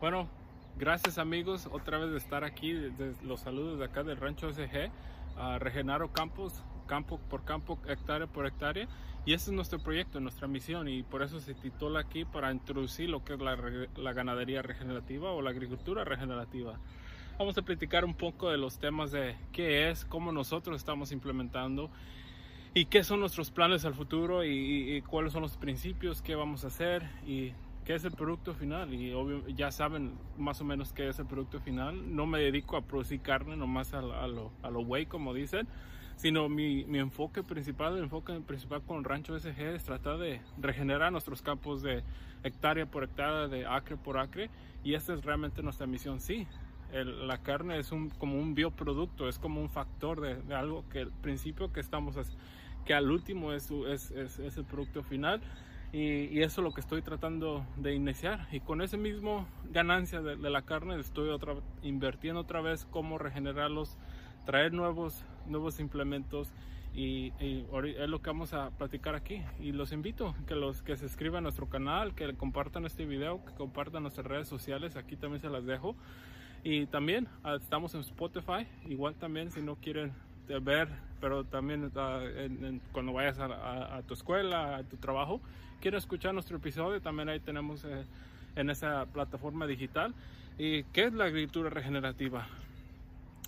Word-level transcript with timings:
Bueno, 0.00 0.28
gracias 0.76 1.16
amigos 1.16 1.68
otra 1.72 1.98
vez 1.98 2.10
de 2.10 2.18
estar 2.18 2.44
aquí, 2.44 2.74
los 3.22 3.40
saludos 3.40 3.78
de 3.78 3.86
acá 3.86 4.02
del 4.02 4.18
Rancho 4.18 4.52
SG, 4.52 4.90
a 5.38 5.58
Regenaro 5.58 6.12
Campos, 6.12 6.62
campo 6.86 7.18
por 7.30 7.44
campo, 7.44 7.78
hectárea 7.88 8.26
por 8.26 8.46
hectárea. 8.46 8.88
Y 9.24 9.34
ese 9.34 9.50
es 9.50 9.56
nuestro 9.56 9.78
proyecto, 9.78 10.20
nuestra 10.20 10.48
misión 10.48 10.88
y 10.88 11.04
por 11.04 11.22
eso 11.22 11.38
se 11.38 11.54
titula 11.54 12.00
aquí 12.00 12.24
para 12.24 12.50
introducir 12.52 13.08
lo 13.08 13.24
que 13.24 13.34
es 13.34 13.40
la 13.96 14.12
ganadería 14.12 14.60
regenerativa 14.62 15.30
o 15.30 15.40
la 15.40 15.50
agricultura 15.50 16.04
regenerativa. 16.04 16.78
Vamos 17.38 17.56
a 17.58 17.62
platicar 17.62 18.04
un 18.04 18.14
poco 18.14 18.50
de 18.50 18.58
los 18.58 18.78
temas 18.78 19.10
de 19.10 19.36
qué 19.52 19.90
es, 19.90 20.04
cómo 20.04 20.32
nosotros 20.32 20.76
estamos 20.76 21.12
implementando 21.12 21.90
y 22.74 22.84
qué 22.84 23.02
son 23.02 23.20
nuestros 23.20 23.50
planes 23.50 23.84
al 23.84 23.94
futuro 23.94 24.44
y, 24.44 24.96
y 24.96 25.02
cuáles 25.02 25.32
son 25.32 25.42
los 25.42 25.56
principios, 25.56 26.22
qué 26.22 26.34
vamos 26.34 26.64
a 26.64 26.68
hacer 26.68 27.02
y 27.26 27.52
qué 27.84 27.94
es 27.94 28.04
el 28.04 28.12
producto 28.12 28.54
final 28.54 28.94
y 28.94 29.12
obvio, 29.12 29.46
ya 29.48 29.72
saben 29.72 30.12
más 30.38 30.60
o 30.60 30.64
menos 30.64 30.92
qué 30.92 31.08
es 31.08 31.18
el 31.18 31.26
producto 31.26 31.60
final. 31.60 32.14
No 32.14 32.26
me 32.26 32.38
dedico 32.38 32.76
a 32.76 32.82
producir 32.82 33.20
carne 33.20 33.56
nomás 33.56 33.92
a, 33.94 33.98
a 33.98 34.28
lo, 34.28 34.52
a 34.62 34.70
lo 34.70 34.80
way 34.80 35.06
como 35.06 35.34
dicen, 35.34 35.66
sino 36.16 36.48
mi, 36.48 36.84
mi, 36.84 36.98
enfoque 36.98 37.42
principal, 37.42 37.96
el 37.96 38.04
enfoque 38.04 38.38
principal 38.40 38.82
con 38.82 39.02
Rancho 39.04 39.38
SG 39.38 39.74
es 39.74 39.84
tratar 39.84 40.18
de 40.18 40.40
regenerar 40.58 41.10
nuestros 41.10 41.42
campos 41.42 41.82
de 41.82 42.04
hectárea 42.44 42.86
por 42.86 43.04
hectárea, 43.04 43.48
de 43.48 43.66
acre 43.66 43.96
por 43.96 44.18
acre 44.18 44.50
y 44.84 44.94
esta 44.94 45.14
es 45.14 45.24
realmente 45.24 45.62
nuestra 45.62 45.86
misión. 45.86 46.20
Sí, 46.20 46.46
el, 46.92 47.26
la 47.26 47.38
carne 47.38 47.78
es 47.78 47.92
un, 47.92 48.10
como 48.10 48.38
un 48.38 48.54
bioproducto, 48.54 49.28
es 49.28 49.38
como 49.38 49.60
un 49.60 49.70
factor 49.70 50.20
de, 50.20 50.36
de 50.36 50.54
algo 50.54 50.84
que 50.90 51.00
el 51.00 51.10
principio 51.10 51.72
que 51.72 51.80
estamos, 51.80 52.16
que 52.84 52.94
al 52.94 53.10
último 53.10 53.52
es, 53.52 53.70
es, 53.70 54.10
es, 54.10 54.38
es 54.38 54.56
el 54.56 54.64
producto 54.64 55.02
final 55.02 55.40
y, 55.92 56.28
y, 56.38 56.42
eso 56.42 56.62
es 56.62 56.64
lo 56.64 56.72
que 56.72 56.80
estoy 56.80 57.02
tratando 57.02 57.66
de 57.76 57.94
iniciar. 57.94 58.48
Y 58.50 58.60
con 58.60 58.80
ese 58.80 58.96
mismo 58.96 59.46
ganancia 59.70 60.22
de, 60.22 60.36
de 60.36 60.50
la 60.50 60.62
carne 60.62 60.98
estoy 60.98 61.28
otra, 61.28 61.56
invirtiendo 61.82 62.40
otra 62.40 62.62
vez 62.62 62.86
cómo 62.90 63.18
regenerarlos, 63.18 63.98
traer 64.46 64.72
nuevos, 64.72 65.22
nuevos 65.46 65.80
implementos. 65.80 66.54
Y, 66.94 67.32
y, 67.40 67.66
es 67.98 68.08
lo 68.08 68.22
que 68.22 68.30
vamos 68.30 68.54
a 68.54 68.70
platicar 68.70 69.14
aquí. 69.14 69.42
Y 69.60 69.72
los 69.72 69.92
invito 69.92 70.34
que 70.46 70.54
los 70.54 70.82
que 70.82 70.96
se 70.96 71.08
suscriban 71.08 71.38
a 71.38 71.42
nuestro 71.42 71.68
canal, 71.68 72.14
que 72.14 72.32
compartan 72.36 72.86
este 72.86 73.04
video, 73.04 73.44
que 73.44 73.52
compartan 73.52 74.02
nuestras 74.02 74.26
redes 74.26 74.48
sociales. 74.48 74.96
Aquí 74.96 75.16
también 75.16 75.42
se 75.42 75.50
las 75.50 75.66
dejo. 75.66 75.94
Y 76.64 76.86
también 76.86 77.28
ah, 77.42 77.56
estamos 77.60 77.94
en 77.94 78.00
Spotify. 78.00 78.66
Igual 78.88 79.14
también 79.14 79.50
si 79.50 79.60
no 79.60 79.76
quieren 79.76 80.12
ver, 80.60 80.88
pero 81.20 81.44
también 81.44 81.84
uh, 81.84 82.20
en, 82.36 82.64
en, 82.64 82.80
cuando 82.92 83.12
vayas 83.12 83.38
a, 83.38 83.46
a, 83.46 83.96
a, 83.96 84.02
tu 84.02 84.14
escuela, 84.14 84.76
a 84.76 84.82
tu 84.82 84.96
trabajo, 84.96 85.40
quieres 85.80 86.02
escuchar 86.04 86.34
nuestro 86.34 86.56
episodio, 86.56 87.00
también 87.00 87.28
ahí 87.28 87.40
tenemos 87.40 87.84
eh, 87.84 88.04
en 88.56 88.70
esa 88.70 89.06
plataforma 89.06 89.66
digital. 89.66 90.14
¿Y 90.58 90.84
qué 90.84 91.04
es 91.04 91.14
la 91.14 91.24
agricultura 91.24 91.70
regenerativa? 91.70 92.46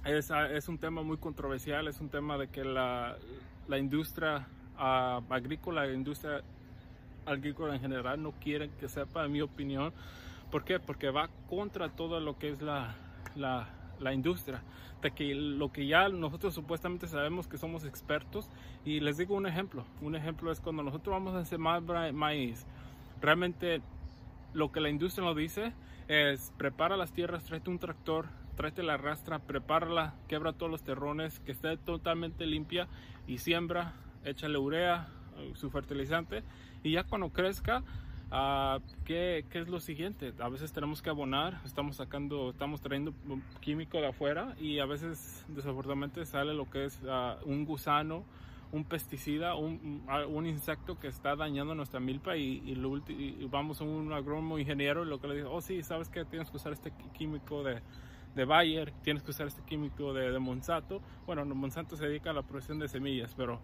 Es, 0.05 0.31
uh, 0.31 0.47
es, 0.53 0.69
un 0.69 0.79
tema 0.79 1.03
muy 1.03 1.17
controversial, 1.17 1.89
es 1.89 2.01
un 2.01 2.09
tema 2.09 2.39
de 2.39 2.49
que 2.49 2.65
la, 2.65 3.17
la 3.69 3.79
industria 3.79 4.47
uh, 4.79 5.33
agrícola, 5.33 5.87
la 5.87 5.93
industria 5.93 6.43
agrícola 7.27 7.75
en 7.75 7.81
general 7.81 8.23
no 8.23 8.33
quieren 8.33 8.71
que 8.81 8.89
sepa, 8.89 9.25
en 9.25 9.33
mi 9.33 9.41
opinión. 9.41 9.93
¿Por 10.55 10.63
qué? 10.65 10.79
Porque 10.79 11.11
va 11.11 11.31
contra 11.49 11.89
todo 11.89 12.21
lo 12.21 12.39
que 12.39 12.49
es 12.49 12.63
la, 12.63 12.95
la 13.35 13.67
la 13.99 14.13
industria, 14.13 14.63
de 15.03 15.11
que 15.11 15.35
lo 15.35 15.73
que 15.73 15.87
ya 15.87 16.09
nosotros 16.09 16.55
supuestamente 16.55 17.09
sabemos 17.09 17.47
que 17.47 17.59
somos 17.59 17.85
expertos. 17.85 18.49
Y 18.85 19.01
les 19.01 19.17
digo 19.17 19.35
un 19.35 19.47
ejemplo, 19.47 19.85
un 20.01 20.15
ejemplo 20.15 20.53
es 20.53 20.61
cuando 20.61 20.83
nosotros 20.83 21.13
vamos 21.13 21.35
a 21.35 21.45
sembrar 21.45 22.13
maíz, 22.13 22.67
realmente 23.21 23.83
lo 24.53 24.71
que 24.71 24.81
la 24.81 24.89
industria 24.89 25.27
nos 25.27 25.37
dice 25.37 25.73
es 26.07 26.53
prepara 26.57 26.97
las 26.97 27.13
tierras, 27.13 27.45
tráete 27.45 27.71
un 27.71 27.79
tractor, 27.79 28.27
tráete 28.57 28.83
la 28.83 28.97
rastra, 28.97 29.41
prepárala, 29.41 30.15
quebra 30.29 30.53
todos 30.53 30.71
los 30.71 30.85
terrones, 30.85 31.41
que 31.41 31.53
esté 31.53 31.77
totalmente 31.77 32.47
limpia 32.47 32.87
y 33.27 33.39
siembra, 33.39 33.95
échale 34.25 34.59
urea, 34.59 35.09
su 35.55 35.71
fertilizante 35.71 36.45
y 36.85 36.93
ya 36.93 37.03
cuando 37.03 37.31
crezca 37.31 37.83
Uh, 38.31 38.81
¿qué, 39.05 39.45
¿qué, 39.51 39.61
es 39.61 39.69
lo 39.69 39.79
siguiente? 39.79 40.33
A 40.41 40.49
veces 40.49 40.73
tenemos 40.73 41.03
que 41.03 41.11
abonar, 41.11 41.61
estamos 41.65 41.97
sacando, 41.97 42.51
estamos 42.51 42.81
trayendo 42.81 43.15
químico 43.61 43.99
de 43.99 44.09
afuera 44.09 44.57
y 44.61 44.81
a 44.81 44.87
veces 44.87 45.45
desafortunadamente 45.49 46.25
sale 46.25 46.53
lo 46.53 46.69
que 46.69 46.87
es 46.87 47.01
uh, 47.03 47.49
un 47.49 47.65
gusano, 47.65 48.25
un 48.73 48.85
pesticida, 48.85 49.55
un, 49.55 50.05
un, 50.29 50.47
insecto 50.47 50.99
que 50.99 51.07
está 51.07 51.37
dañando 51.37 51.77
nuestra 51.77 52.01
milpa 52.01 52.37
y, 52.37 52.61
y, 52.67 52.75
lo, 52.75 52.97
y 53.09 53.47
vamos 53.49 53.81
a 53.81 53.85
un 53.85 54.13
agrónomo 54.13 54.59
ingeniero 54.59 55.05
y 55.05 55.09
lo 55.09 55.21
que 55.21 55.29
le 55.29 55.35
dice, 55.37 55.47
oh 55.47 55.61
sí, 55.61 55.83
sabes 55.83 56.09
que 56.09 56.25
tienes 56.25 56.51
que 56.51 56.57
usar 56.57 56.73
este 56.73 56.93
químico 57.17 57.63
de, 57.63 57.83
de 58.35 58.45
Bayer, 58.45 58.93
tienes 59.03 59.23
que 59.23 59.31
usar 59.31 59.47
este 59.47 59.63
químico 59.63 60.13
de, 60.13 60.33
de 60.33 60.39
Monsanto. 60.41 61.01
Bueno, 61.25 61.45
Monsanto 61.45 61.97
se 61.97 62.07
dedica 62.07 62.31
a 62.31 62.33
la 62.33 62.43
producción 62.43 62.81
de 62.81 62.89
semillas, 62.89 63.33
pero 63.37 63.61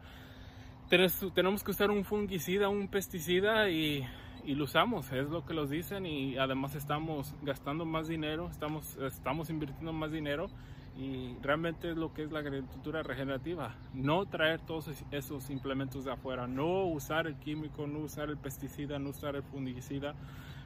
tenemos 1.35 1.65
que 1.65 1.73
usar 1.73 1.91
un 1.91 2.05
fungicida, 2.05 2.69
un 2.69 2.89
pesticida 2.89 3.69
y 3.69 4.07
y 4.45 4.55
lo 4.55 4.65
usamos, 4.65 5.13
es 5.13 5.29
lo 5.29 5.45
que 5.45 5.55
los 5.55 5.71
dicen 5.71 6.07
y 6.07 6.37
además 6.39 6.75
estamos 6.75 7.35
gastando 7.43 7.85
más 7.85 8.09
dinero, 8.09 8.49
estamos, 8.51 8.97
estamos 8.97 9.51
invirtiendo 9.51 9.93
más 9.93 10.13
dinero 10.13 10.49
y 10.97 11.35
realmente 11.43 11.91
es 11.91 11.97
lo 11.97 12.13
que 12.13 12.25
es 12.25 12.33
la 12.33 12.41
agricultura 12.41 13.03
regenerativa. 13.03 13.75
No 13.95 14.27
traer 14.27 14.61
todos 14.61 14.91
esos 15.11 15.51
implementos 15.51 16.05
de 16.05 16.13
afuera, 16.13 16.47
no 16.47 16.85
usar 16.85 17.27
el 17.27 17.37
químico, 17.37 17.87
no 17.87 18.01
usar 18.01 18.29
el 18.29 18.37
pesticida, 18.37 18.99
no 18.99 19.11
usar 19.11 19.37
el 19.37 19.43
fungicida, 19.43 20.15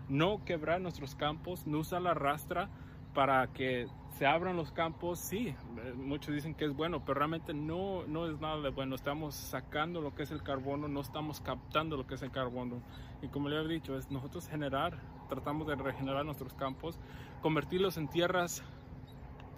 no 0.08 0.44
quebrar 0.44 0.80
nuestros 0.80 1.14
campos, 1.14 1.66
no 1.66 1.78
usar 1.78 2.02
la 2.02 2.14
rastra 2.14 2.68
para 3.14 3.46
que 3.48 3.86
se 4.18 4.26
abran 4.26 4.56
los 4.56 4.70
campos, 4.70 5.18
sí, 5.18 5.48
eh, 5.48 5.92
muchos 5.96 6.34
dicen 6.34 6.54
que 6.54 6.64
es 6.64 6.74
bueno, 6.74 7.04
pero 7.04 7.18
realmente 7.18 7.52
no, 7.52 8.04
no 8.06 8.26
es 8.26 8.38
nada 8.40 8.60
de 8.60 8.70
bueno. 8.70 8.94
Estamos 8.94 9.34
sacando 9.34 10.00
lo 10.00 10.14
que 10.14 10.22
es 10.22 10.30
el 10.30 10.42
carbono, 10.42 10.86
no 10.88 11.00
estamos 11.00 11.40
captando 11.40 11.96
lo 11.96 12.06
que 12.06 12.14
es 12.14 12.22
el 12.22 12.30
carbono. 12.30 12.80
Y 13.22 13.28
como 13.28 13.48
le 13.48 13.60
he 13.60 13.66
dicho, 13.66 13.96
es 13.96 14.10
nosotros 14.10 14.48
generar, 14.48 14.98
tratamos 15.28 15.66
de 15.66 15.74
regenerar 15.74 16.24
nuestros 16.24 16.54
campos, 16.54 16.98
convertirlos 17.42 17.96
en 17.96 18.08
tierras, 18.08 18.62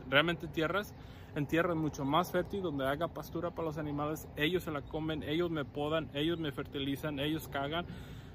realmente 0.08 0.48
tierras, 0.48 0.94
en 1.34 1.46
tierras 1.46 1.76
mucho 1.76 2.04
más 2.04 2.32
fértiles, 2.32 2.62
donde 2.62 2.86
haga 2.86 3.08
pastura 3.08 3.50
para 3.50 3.66
los 3.66 3.76
animales, 3.76 4.26
ellos 4.36 4.62
se 4.62 4.70
la 4.70 4.80
comen, 4.80 5.22
ellos 5.22 5.50
me 5.50 5.66
podan, 5.66 6.08
ellos 6.14 6.38
me 6.38 6.50
fertilizan, 6.50 7.18
ellos 7.18 7.46
cagan, 7.48 7.84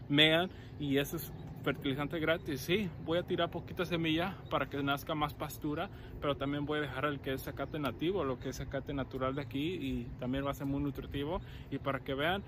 mean, 0.07 0.51
y 0.79 0.97
eso 0.97 1.17
es 1.17 1.31
fertilizante 1.63 2.19
gratis. 2.19 2.61
Sí, 2.61 2.89
voy 3.05 3.17
a 3.17 3.23
tirar 3.23 3.49
poquita 3.51 3.85
semilla 3.85 4.35
para 4.49 4.69
que 4.69 4.81
nazca 4.81 5.15
más 5.15 5.33
pastura, 5.33 5.89
pero 6.19 6.35
también 6.35 6.65
voy 6.65 6.79
a 6.79 6.81
dejar 6.81 7.05
el 7.05 7.19
que 7.19 7.33
es 7.33 7.43
zacate 7.43 7.79
nativo, 7.79 8.23
lo 8.23 8.39
que 8.39 8.49
es 8.49 8.57
zacate 8.57 8.93
natural 8.93 9.35
de 9.35 9.41
aquí 9.41 9.75
y 9.75 10.07
también 10.19 10.45
va 10.45 10.51
a 10.51 10.55
ser 10.55 10.67
muy 10.67 10.81
nutritivo. 10.81 11.41
Y 11.69 11.77
para 11.77 11.99
que 11.99 12.13
vean, 12.13 12.43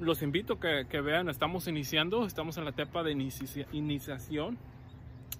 los 0.00 0.22
invito 0.22 0.58
que, 0.58 0.86
que 0.88 1.00
vean, 1.00 1.28
estamos 1.28 1.68
iniciando, 1.68 2.26
estamos 2.26 2.56
en 2.58 2.64
la 2.64 2.70
etapa 2.70 3.02
de 3.02 3.12
inicia, 3.12 3.66
iniciación 3.72 4.58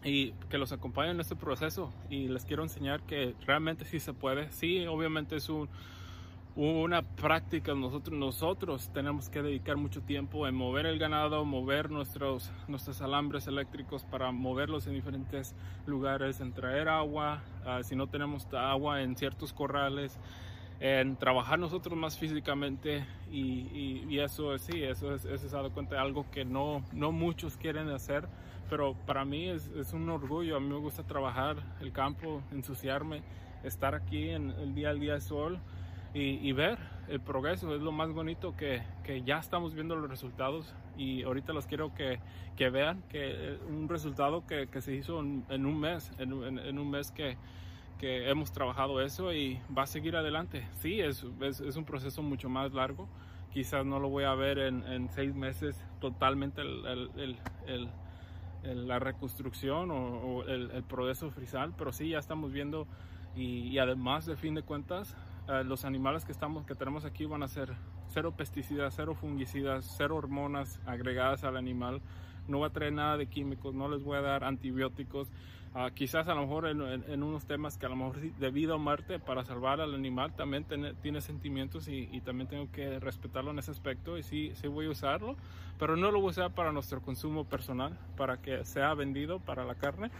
y 0.04 0.32
que 0.50 0.58
los 0.58 0.72
acompañen 0.72 1.16
en 1.16 1.20
este 1.20 1.36
proceso 1.36 1.92
y 2.10 2.28
les 2.28 2.44
quiero 2.44 2.62
enseñar 2.62 3.02
que 3.02 3.34
realmente 3.46 3.84
sí 3.84 3.98
se 3.98 4.12
puede. 4.12 4.50
Sí, 4.52 4.86
obviamente 4.86 5.36
es 5.36 5.48
un 5.48 5.68
una 6.56 7.02
práctica 7.02 7.74
nosotros 7.74 8.18
nosotros 8.18 8.90
tenemos 8.94 9.28
que 9.28 9.42
dedicar 9.42 9.76
mucho 9.76 10.00
tiempo 10.00 10.48
en 10.48 10.54
mover 10.54 10.86
el 10.86 10.98
ganado 10.98 11.44
mover 11.44 11.90
nuestros 11.90 12.50
nuestros 12.66 13.02
alambres 13.02 13.46
eléctricos 13.46 14.04
para 14.04 14.32
moverlos 14.32 14.86
en 14.86 14.94
diferentes 14.94 15.54
lugares 15.84 16.40
en 16.40 16.54
traer 16.54 16.88
agua 16.88 17.42
uh, 17.66 17.82
si 17.82 17.94
no 17.94 18.06
tenemos 18.06 18.46
agua 18.54 19.02
en 19.02 19.16
ciertos 19.16 19.52
corrales 19.52 20.18
en 20.80 21.16
trabajar 21.16 21.58
nosotros 21.58 21.96
más 21.96 22.18
físicamente 22.18 23.04
y, 23.30 24.04
y, 24.08 24.18
eso 24.18 24.56
sí 24.56 24.82
eso 24.82 25.14
es, 25.14 25.26
eso 25.26 25.46
es 25.46 25.52
dado 25.52 25.70
cuenta 25.72 26.00
algo 26.00 26.24
que 26.30 26.46
no 26.46 26.82
no 26.94 27.12
muchos 27.12 27.58
quieren 27.58 27.90
hacer 27.90 28.28
pero 28.70 28.94
para 29.06 29.26
mí 29.26 29.50
es, 29.50 29.68
es 29.76 29.92
un 29.92 30.08
orgullo 30.08 30.56
a 30.56 30.60
mí 30.60 30.68
me 30.68 30.78
gusta 30.78 31.02
trabajar 31.02 31.58
el 31.82 31.92
campo 31.92 32.42
ensuciarme 32.50 33.22
estar 33.62 33.94
aquí 33.94 34.30
en 34.30 34.52
el 34.52 34.74
día 34.74 34.88
al 34.88 35.00
día 35.00 35.14
de 35.14 35.20
sol 35.20 35.60
y, 36.16 36.48
y, 36.48 36.52
ver 36.52 36.78
el 37.08 37.20
progreso. 37.20 37.74
Es 37.74 37.82
lo 37.82 37.92
más 37.92 38.10
bonito 38.10 38.56
que, 38.56 38.82
que, 39.04 39.22
ya 39.22 39.38
estamos 39.38 39.74
viendo 39.74 39.96
los 39.96 40.08
resultados 40.08 40.74
y 40.96 41.22
ahorita 41.22 41.52
los 41.52 41.66
quiero 41.66 41.94
que, 41.94 42.20
que 42.56 42.70
vean 42.70 43.02
que 43.10 43.58
un 43.68 43.88
resultado 43.88 44.46
que, 44.46 44.68
que 44.68 44.80
se 44.80 44.94
hizo 44.94 45.20
en, 45.20 45.44
en, 45.50 45.66
un 45.66 45.78
mes, 45.78 46.10
en, 46.18 46.32
en, 46.42 46.58
en 46.58 46.78
un 46.78 46.90
mes 46.90 47.12
que, 47.12 47.36
que 47.98 48.30
hemos 48.30 48.50
trabajado 48.50 49.02
eso 49.02 49.32
y 49.34 49.60
va 49.76 49.82
a 49.82 49.86
seguir 49.86 50.16
adelante. 50.16 50.66
Sí, 50.80 51.00
es, 51.00 51.24
es, 51.40 51.60
es 51.60 51.76
un 51.76 51.84
proceso 51.84 52.22
mucho 52.22 52.48
más 52.48 52.72
largo. 52.72 53.08
Quizás 53.52 53.84
no 53.84 54.00
lo 54.00 54.08
voy 54.08 54.24
a 54.24 54.34
ver 54.34 54.58
en, 54.58 54.84
en 54.84 55.10
seis 55.10 55.34
meses 55.34 55.76
totalmente 56.00 56.62
el, 56.62 57.10
el, 57.16 57.38
el, 57.66 58.88
la 58.88 58.98
reconstrucción 58.98 59.90
o, 59.90 59.96
o 59.96 60.44
el, 60.44 60.82
progreso 60.84 61.30
frisal, 61.30 61.74
pero 61.76 61.92
sí 61.92 62.08
ya 62.10 62.18
estamos 62.18 62.52
viendo 62.52 62.86
y, 63.36 63.76
además 63.78 64.24
de 64.24 64.36
fin 64.36 64.54
de 64.54 64.62
cuentas 64.62 65.14
eh, 65.48 65.64
los 65.64 65.84
animales 65.84 66.24
que 66.24 66.32
estamos 66.32 66.66
que 66.66 66.74
tenemos 66.74 67.04
aquí 67.04 67.24
van 67.24 67.42
a 67.42 67.48
ser 67.48 67.72
cero 68.08 68.34
pesticidas 68.36 68.94
cero 68.96 69.14
fungicidas 69.14 69.94
cero 69.96 70.16
hormonas 70.16 70.80
agregadas 70.86 71.44
al 71.44 71.56
animal. 71.56 72.00
No 72.48 72.60
va 72.60 72.68
a 72.68 72.70
traer 72.70 72.92
nada 72.92 73.16
de 73.16 73.26
químicos 73.26 73.74
no 73.74 73.88
les 73.88 74.02
voy 74.02 74.18
a 74.18 74.22
dar 74.22 74.44
antibióticos. 74.44 75.28
Ah, 75.78 75.90
quizás 75.92 76.26
a 76.28 76.34
lo 76.34 76.40
mejor 76.40 76.68
en, 76.68 77.22
unos 77.22 77.44
temas 77.44 77.76
que 77.76 77.84
a 77.84 77.90
lo 77.90 77.96
mejor 77.96 78.18
debido 78.38 78.76
a 78.76 78.78
muerte 78.78 79.18
para 79.18 79.44
salvar 79.44 79.82
al 79.82 79.94
animal 79.94 80.34
también 80.34 80.64
tiene, 81.02 81.20
sentimientos 81.20 81.86
y, 81.88 82.22
también 82.22 82.48
tengo 82.48 82.72
que 82.72 82.98
respetarlo 82.98 83.50
en 83.50 83.58
ese 83.58 83.72
aspecto 83.72 84.16
y 84.16 84.22
sí, 84.22 84.52
sí 84.54 84.68
voy 84.68 84.86
a 84.86 84.90
usarlo, 84.90 85.36
pero 85.78 85.94
no 85.94 86.10
lo 86.10 86.20
voy 86.20 86.28
a 86.28 86.30
usar 86.30 86.54
para 86.54 86.72
nuestro 86.72 87.02
consumo 87.02 87.44
personal, 87.44 87.98
para 88.16 88.40
que 88.40 88.64
sea 88.64 88.94
vendido 88.94 89.38
para 89.38 89.66
la 89.66 89.74
carne 89.74 90.10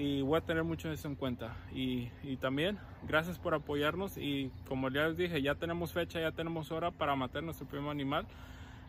y 0.00 0.22
voy 0.22 0.38
a 0.38 0.40
tener 0.40 0.64
mucho 0.64 0.90
eso 0.90 1.08
en 1.08 1.14
cuenta 1.14 1.56
y, 1.74 2.08
y, 2.22 2.36
también 2.36 2.78
gracias 3.06 3.38
por 3.38 3.54
apoyarnos 3.54 4.16
y 4.16 4.50
como 4.66 4.88
ya 4.88 5.08
les 5.08 5.16
dije 5.16 5.42
ya 5.42 5.54
tenemos 5.56 5.92
fecha 5.92 6.20
ya 6.20 6.32
tenemos 6.32 6.72
hora 6.72 6.90
para 6.90 7.14
matar 7.16 7.42
nuestro 7.42 7.66
primer 7.66 7.90
animal 7.90 8.26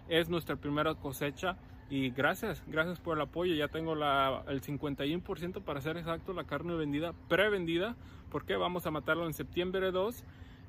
es 0.08 0.30
nuestra 0.30 0.56
primera 0.56 0.96
cosecha 0.96 1.58
y 1.92 2.10
gracias, 2.10 2.64
gracias 2.68 3.02
por 3.02 3.18
el 3.18 3.22
apoyo. 3.22 3.54
Ya 3.54 3.68
tengo 3.68 3.96
la, 3.96 4.44
el 4.48 4.62
51% 4.62 5.62
para 5.62 5.82
ser 5.82 5.98
exacto, 5.98 6.32
la 6.32 6.46
carne 6.46 6.74
vendida, 6.76 7.14
prevendida, 7.28 7.98
porque 8.32 8.56
vamos 8.56 8.86
a 8.86 8.92
matarlo 8.92 9.28
en 9.28 9.34
septiembre 9.34 9.92
2 9.92 10.24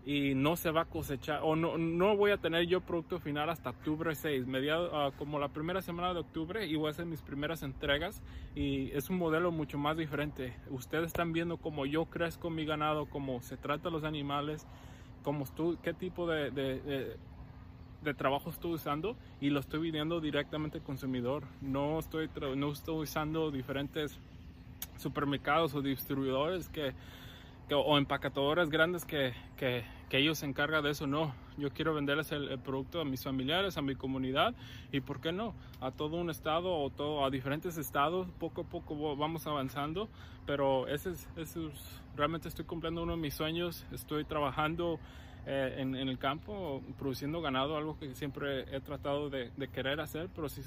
y 0.04 0.34
no 0.34 0.56
se 0.56 0.70
va 0.70 0.82
a 0.82 0.84
cosechar 0.87 1.40
o 1.43 1.54
no, 1.54 1.78
no 1.78 2.16
voy 2.16 2.32
a 2.32 2.38
tener 2.38 2.66
yo 2.66 2.81
producto 2.81 3.20
final 3.20 3.50
hasta 3.50 3.70
octubre 3.70 4.14
6, 4.14 4.46
mediado, 4.46 4.96
ah, 4.96 5.12
como 5.16 5.38
la 5.38 5.49
primera 5.49 5.81
semana 5.82 6.12
de 6.12 6.20
octubre 6.20 6.66
y 6.66 6.75
voy 6.75 6.88
a 6.88 6.90
hacer 6.90 7.06
mis 7.06 7.22
primeras 7.22 7.62
entregas 7.62 8.22
y 8.54 8.90
es 8.93 9.10
un 9.10 9.19
modelo 9.19 9.52
mucho 9.52 9.78
más 9.78 9.96
diferente. 9.96 10.54
Ustedes 10.70 11.06
están 11.06 11.32
viendo 11.32 11.56
cómo 11.56 11.87
yo 11.87 12.06
crezco 12.06 12.50
mi 12.50 12.64
ganado, 12.64 13.06
cómo 13.06 13.40
se 13.43 13.56
trata 13.56 13.90
los 13.90 14.04
animales, 14.04 14.66
cómo 15.22 15.44
qué 15.82 15.94
tipo 15.94 16.26
de 16.26 17.16
de 18.02 18.14
trabajo 18.14 18.50
estoy 18.50 18.75
usando 18.75 19.16
y 19.40 19.50
lo 19.50 19.60
estoy 19.60 19.90
viendo 19.90 20.20
directamente 20.20 20.78
al 20.78 20.84
consumidor. 20.84 21.44
No 21.60 21.99
estoy, 21.99 22.28
no 22.56 22.72
estoy 22.72 23.04
usando 23.04 23.50
diferentes 23.50 24.19
supermercados 24.99 25.75
o 25.75 25.82
distribuidores 25.82 26.69
que, 26.69 26.93
o 27.70 27.99
empacadores 27.99 28.69
grandes 28.69 29.05
que, 29.05 29.32
que, 29.56 29.85
que, 30.09 30.19
ellos 30.19 30.38
se 30.38 30.47
encargan 30.47 30.82
de 30.82 30.91
eso. 30.91 31.06
No, 31.06 31.35
yo 31.56 31.70
quiero 31.70 31.94
venderles 31.94 32.32
el, 32.32 32.59
producto 32.59 33.00
a 33.00 33.05
mis 33.05 33.23
familiares, 33.23 33.76
a 33.76 33.82
mi 33.82 33.94
comunidad 33.94 34.55
y, 34.91 35.00
¿por 35.00 35.20
qué 35.20 35.32
no? 35.32 35.55
A 35.81 35.91
todo 35.91 36.17
un 36.17 36.31
estado 36.31 36.75
o 36.75 36.91
todo, 36.91 37.25
a 37.25 37.31
diferentes 37.31 37.79
estados. 37.79 38.29
Poco 38.38 38.62
a 38.62 38.64
poco 38.64 39.17
vamos 39.17 39.47
avanzando, 39.47 40.09
pero 40.47 40.87
ese 40.88 41.11
es, 41.11 41.29
ese 41.37 41.67
es, 41.67 42.00
realmente 42.17 42.49
estoy 42.49 42.64
cumpliendo 42.64 43.03
uno 43.03 43.12
de 43.12 43.23
mis 43.23 43.35
sueños. 43.35 43.87
Estoy 43.93 44.25
trabajando 44.25 44.99
eh, 45.44 45.76
en, 45.79 45.97
el 45.97 46.19
campo 46.19 46.82
produciendo 46.99 47.41
ganado, 47.41 47.76
algo 47.76 47.99
que 47.99 48.14
siempre 48.14 48.64
he 48.75 48.81
tratado 48.81 49.29
de, 49.29 49.50
querer 49.73 50.00
hacer, 50.00 50.29
pero 50.35 50.49
si 50.49 50.62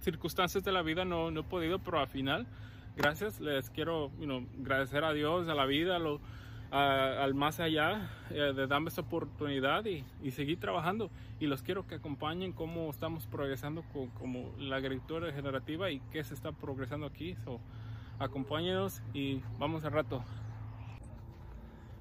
circunstancias 0.00 0.64
de 0.64 0.72
la 0.72 0.80
vida 0.80 1.04
no, 1.04 1.30
no, 1.30 1.40
he 1.40 1.42
podido, 1.42 1.78
pero 1.78 1.98
al 1.98 2.08
final, 2.08 2.46
gracias, 2.96 3.40
les 3.40 3.70
quiero 3.70 4.10
agradecer 4.60 5.04
a 5.04 5.12
Dios, 5.12 5.48
a 5.48 5.54
la 5.54 5.66
vida, 5.66 5.98
lo, 5.98 6.20
al 6.70 7.34
más 7.34 7.60
allá, 7.60 8.10
eh, 8.30 8.52
de 8.54 8.66
darme 8.66 8.88
esta 8.88 9.02
oportunidad 9.02 9.84
y, 9.84 10.04
y, 10.22 10.30
seguir 10.32 10.58
trabajando. 10.58 11.10
Y 11.40 11.46
los 11.46 11.62
quiero 11.62 11.86
que 11.86 11.96
acompañen 11.96 12.52
cómo 12.52 12.90
estamos 12.90 13.26
progresando 13.26 13.82
con 13.92 14.08
como 14.08 14.52
la 14.58 14.76
agricultura 14.76 15.26
regenerativa 15.26 15.90
y 15.90 16.00
qué 16.10 16.24
se 16.24 16.34
está 16.34 16.52
progresando 16.52 17.06
aquí. 17.06 17.36
So, 17.44 17.60
acompáñenos 18.18 19.02
y 19.12 19.42
vamos 19.58 19.84
al 19.84 19.92
rato. 19.92 20.24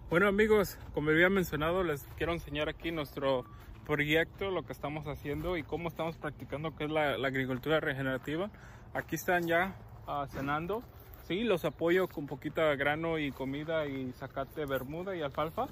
Bueno 0.09 0.27
amigos, 0.27 0.77
como 0.93 1.09
había 1.09 1.29
mencionado, 1.29 1.83
les 1.83 2.03
quiero 2.17 2.33
enseñar 2.33 2.69
aquí 2.69 2.91
nuestro 2.91 3.45
proyecto, 3.83 4.51
lo 4.51 4.63
que 4.63 4.71
estamos 4.71 5.07
haciendo 5.07 5.57
y 5.57 5.63
cómo 5.63 5.89
estamos 5.89 6.17
practicando 6.17 6.75
que 6.75 6.83
es 6.85 6.91
la, 6.91 7.13
agricultura 7.13 7.79
regenerativa. 7.79 8.49
Aquí 8.93 9.15
están 9.15 9.47
ya 9.47 9.75
uh, 10.07 10.25
cenando. 10.27 10.83
Sí, 11.27 11.44
los 11.44 11.63
apoyo 11.65 12.07
con 12.07 12.27
poquita 12.27 12.75
grano 12.75 13.17
y 13.17 13.31
comida 13.31 13.85
y 13.85 14.11
zacate, 14.13 14.65
bermuda 14.65 15.15
y 15.15 15.21
alfalfa. 15.21 15.67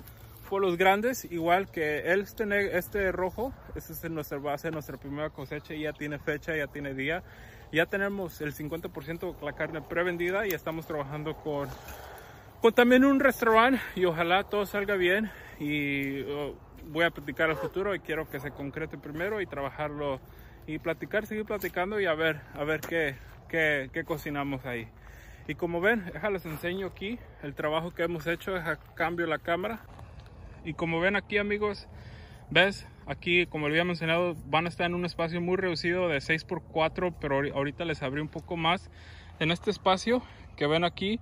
Por 0.50 0.62
los 0.62 0.78
grandes, 0.78 1.26
igual 1.32 1.70
que 1.72 2.12
este, 2.12 2.78
este 2.78 3.12
rojo, 3.12 3.54
este 3.76 3.94
es 3.94 4.10
nuestra 4.10 4.38
base, 4.38 4.72
nuestra 4.72 4.98
primera 4.98 5.30
cosecha, 5.30 5.74
ya 5.74 5.94
tiene 5.94 6.20
fecha, 6.20 6.56
ya 6.56 6.68
tiene 6.68 6.94
día. 6.94 7.24
Ya 7.72 7.86
tenemos 7.86 8.42
el 8.42 8.54
50% 8.54 9.40
de 9.40 9.46
la 9.46 9.54
carne 9.54 9.82
prevendida 9.82 10.46
y 10.46 10.52
estamos 10.52 10.86
trabajando 10.86 11.36
con 11.36 11.70
con 12.62 12.74
también 12.74 13.04
un 13.04 13.20
restaurante 13.20 13.82
y 13.96 14.06
ojalá 14.06 14.44
todo 14.44 14.68
salga 14.68 14.96
bien 14.96 15.32
y 15.60 16.22
oh, 16.22 16.56
voy 16.90 17.06
a 17.06 17.10
platicar 17.10 17.50
al 17.50 17.58
futuro 17.58 17.96
y 17.96 18.00
quiero 18.00 18.30
que 18.30 18.40
se 18.40 18.52
concrete 18.52 19.00
primero 19.00 19.42
y 19.42 19.48
trabajarlo 19.48 20.20
y 20.68 20.78
platicar, 20.78 21.26
seguir 21.26 21.46
platicando 21.46 22.00
y 22.00 22.06
a 22.06 22.14
ver, 22.14 22.42
a 22.54 22.64
ver 22.64 22.82
qué, 22.82 23.16
qué, 23.52 23.90
qué 23.94 24.04
cocinamos 24.06 24.66
ahí. 24.66 24.88
Y 25.48 25.56
como 25.56 25.82
ven, 25.82 26.12
les 26.32 26.46
enseño 26.46 26.88
aquí 26.88 27.20
el 27.44 27.54
trabajo 27.54 27.94
que 27.94 28.04
hemos 28.04 28.26
hecho, 28.26 28.54
cambio 28.96 29.28
la 29.28 29.38
cámara. 29.38 29.82
Y 30.64 30.74
como 30.74 31.00
ven 31.00 31.16
aquí 31.16 31.38
amigos, 31.38 31.88
ves, 32.50 32.88
aquí 33.06 33.46
como 33.48 33.66
había 33.66 33.84
mencionado, 33.84 34.36
van 34.46 34.66
a 34.66 34.70
estar 34.70 34.86
en 34.86 34.96
un 34.96 35.04
espacio 35.04 35.42
muy 35.42 35.58
reducido 35.58 36.08
de 36.08 36.20
6x4, 36.20 37.14
pero 37.20 37.42
ahorita 37.54 37.84
les 37.86 38.02
abrí 38.02 38.22
un 38.22 38.30
poco 38.30 38.56
más. 38.56 38.90
En 39.40 39.52
este 39.52 39.72
espacio 39.72 40.24
que 40.56 40.68
ven 40.68 40.84
aquí, 40.84 41.20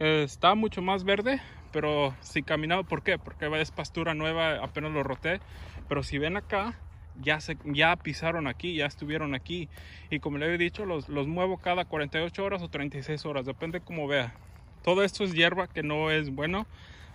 está 0.00 0.54
mucho 0.54 0.82
más 0.82 1.04
verde, 1.04 1.40
pero 1.70 2.14
si 2.20 2.42
caminaba, 2.42 2.82
¿por 2.82 3.02
qué? 3.02 3.18
Porque 3.18 3.46
es 3.60 3.70
pastura 3.70 4.14
nueva, 4.14 4.64
apenas 4.64 4.92
lo 4.92 5.02
roté. 5.02 5.40
Pero 5.88 6.02
si 6.02 6.18
ven 6.18 6.36
acá, 6.36 6.74
ya, 7.22 7.96
pisaron 7.96 8.46
aquí, 8.46 8.74
ya 8.74 8.86
estuvieron 8.86 9.34
aquí. 9.34 9.68
Y 10.10 10.20
como 10.20 10.38
le 10.38 10.54
he 10.54 10.58
dicho, 10.58 10.86
los, 10.86 11.08
los 11.08 11.26
muevo 11.26 11.58
cada 11.58 11.84
48 11.84 12.44
horas 12.44 12.62
o 12.62 12.68
36 12.68 13.24
horas, 13.26 13.46
depende 13.46 13.80
como 13.80 14.06
vea. 14.06 14.34
Todo 14.82 15.02
esto 15.02 15.24
es 15.24 15.34
hierba 15.34 15.66
que 15.66 15.82
no 15.82 16.10
es 16.10 16.30
bueno 16.30 16.66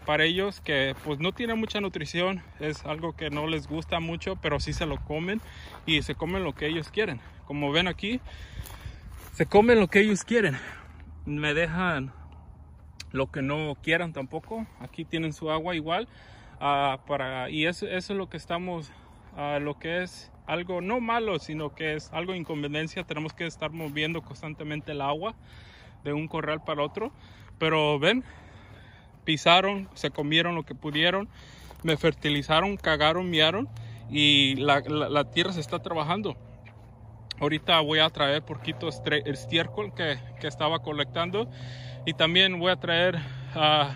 para 0.06 0.26
ellos, 0.26 0.62
que 0.62 0.96
pues 1.04 1.20
no 1.20 1.32
tiene 1.32 1.56
mucha 1.56 1.80
nutrición, 1.82 2.44
es 2.60 2.86
algo 2.86 3.16
que 3.16 3.30
no 3.30 3.48
les 3.48 3.68
gusta 3.68 4.00
mucho, 4.00 4.36
pero 4.36 4.60
sí 4.60 4.74
se 4.74 4.86
lo 4.86 4.98
comen 4.98 5.42
y 5.86 6.02
se 6.02 6.16
comen 6.16 6.44
lo 6.44 6.54
que 6.54 6.68
ellos 6.68 6.90
quieren. 6.90 7.20
Como 7.46 7.72
ven 7.72 7.88
aquí, 7.88 8.20
se 9.34 9.46
comen 9.46 9.80
lo 9.80 9.88
que 9.88 10.02
ellos 10.02 10.24
quieren. 10.24 10.58
Me 11.26 11.54
dejan 11.54 12.12
lo 13.12 13.32
que 13.32 13.42
no 13.42 13.78
quieran 13.82 14.14
tampoco. 14.14 14.68
Aquí 14.80 15.06
tienen 15.06 15.34
su 15.34 15.50
agua 15.50 15.76
igual. 15.76 16.08
Uh, 16.60 16.98
para, 17.07 17.50
y 17.50 17.66
eso, 17.66 17.88
eso, 17.88 18.14
es 18.14 18.18
lo 18.18 18.30
que 18.30 18.38
estamos, 18.38 18.92
uh, 19.37 19.59
lo 19.59 19.78
que 19.80 20.04
es 20.04 20.31
algo 20.45 20.81
no 20.81 20.99
malo, 20.99 21.40
sino 21.40 21.73
que 21.73 21.95
es 21.95 22.11
algo 22.11 22.35
inconveniencia. 22.35 23.04
Tenemos 23.04 23.33
que 23.33 23.45
estar 23.45 23.71
moviendo 23.71 24.21
constantemente 24.21 24.92
el 24.92 25.02
agua 25.02 25.35
de 26.04 26.13
un 26.13 26.28
corral 26.28 26.63
para 26.63 26.83
otro. 26.83 27.11
Pero 27.57 27.99
ven, 27.99 28.23
pisaron, 29.23 29.90
se 29.94 30.11
comieron 30.11 30.56
lo 30.56 30.63
que 30.63 30.75
pudieron, 30.75 31.30
me 31.83 31.97
fertilizaron, 31.97 32.78
cagaron, 32.78 33.30
miaron 33.30 33.69
y 34.09 34.56
la, 34.56 34.81
la, 34.81 35.09
la 35.09 35.31
tierra 35.31 35.54
se 35.54 35.61
está 35.61 35.80
trabajando. 35.80 36.35
Ahorita 37.40 37.80
voy 37.81 37.99
a 37.99 38.09
traer 38.09 38.44
poquito 38.44 38.90
estiércol 38.90 39.94
que, 39.94 40.18
que 40.40 40.47
estaba 40.47 40.80
colectando 40.80 41.49
y 42.06 42.13
también 42.13 42.59
voy 42.59 42.71
a 42.71 42.80
traer 42.80 43.18
uh, 43.56 43.94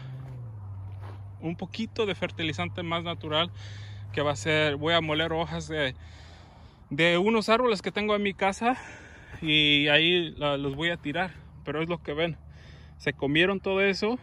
un 1.45 1.55
poquito 1.55 2.05
de 2.05 2.15
fertilizante 2.15 2.83
más 2.83 3.03
natural 3.03 3.51
que 4.11 4.21
va 4.21 4.31
a 4.31 4.35
ser, 4.35 4.75
voy 4.75 4.93
a 4.93 5.01
moler 5.01 5.31
hojas 5.33 5.67
de, 5.67 7.17
unos 7.17 7.49
árboles 7.49 7.81
que 7.81 7.91
tengo 7.91 8.15
en 8.15 8.23
mi 8.23 8.33
casa 8.33 8.77
y 9.41 9.87
ahí 9.89 10.31
los 10.31 10.75
voy 10.75 10.89
a 10.89 10.97
tirar. 10.97 11.31
Pero 11.63 11.81
es 11.81 11.89
lo 11.89 12.01
que 12.01 12.13
ven, 12.13 12.37
se 12.97 13.13
comieron 13.13 13.59
todo 13.59 13.81
eso, 13.81 14.19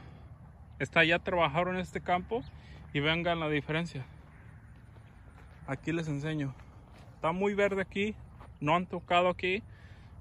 está 0.79 1.05
ya 1.05 1.19
trabajaron 1.19 1.77
este 1.77 2.01
campo 2.01 2.43
y 2.93 3.01
vengan 3.01 3.41
la 3.41 3.49
diferencia. 3.49 4.07
Aquí 5.67 5.93
les 5.93 6.09
enseño. 6.09 6.55
Está 7.15 7.33
muy 7.33 7.55
verde 7.55 7.83
aquí, 7.83 8.15
no 8.61 8.75
han 8.75 8.87
tocado 8.87 9.29
aquí, 9.29 9.63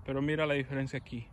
pero 0.06 0.22
mira 0.22 0.46
la 0.46 0.54
diferencia 0.54 1.00
aquí. 1.00 1.28